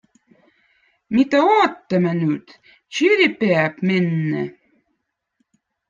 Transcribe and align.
Mitä 1.15 1.37
oottõmmõ 1.57 2.13
nüt, 2.21 2.47
čiire 2.95 3.31
piäb 3.39 3.73
menne. 3.87 4.43